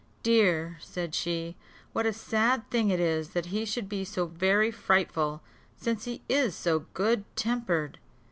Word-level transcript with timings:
"Dear!" 0.23 0.77
said 0.81 1.13
she, 1.13 1.55
"what 1.93 2.07
a 2.07 2.11
sad 2.13 2.67
thing 2.71 2.89
it 2.89 2.99
is 2.99 3.33
that 3.33 3.45
he 3.53 3.65
should 3.65 3.87
be 3.87 4.03
so 4.03 4.25
very 4.25 4.71
frightful, 4.71 5.43
since 5.77 6.05
he 6.05 6.23
is 6.27 6.55
so 6.55 6.87
good 6.95 7.23
tempered!" 7.35 7.99